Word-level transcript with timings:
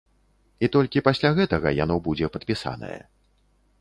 І 0.67 0.69
толькі 0.75 1.03
пасля 1.07 1.31
гэтага 1.39 1.75
яно 1.83 1.99
будзе 2.11 2.33
падпісанае. 2.39 2.99